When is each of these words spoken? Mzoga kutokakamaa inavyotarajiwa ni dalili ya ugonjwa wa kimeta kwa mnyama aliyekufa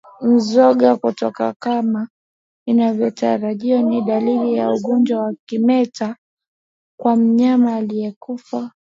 Mzoga 0.21 0.95
kutokakamaa 0.97 2.07
inavyotarajiwa 2.65 3.81
ni 3.81 4.01
dalili 4.01 4.53
ya 4.53 4.71
ugonjwa 4.73 5.21
wa 5.23 5.33
kimeta 5.45 6.15
kwa 6.99 7.15
mnyama 7.15 7.75
aliyekufa 7.75 8.71